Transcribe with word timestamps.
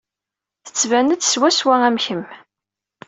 Tettban-d 0.65 1.21
swaswa 1.25 1.75
am 1.87 1.97
kemm. 2.05 2.23